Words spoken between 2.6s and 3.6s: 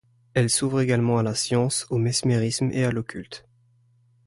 et à l'occulte.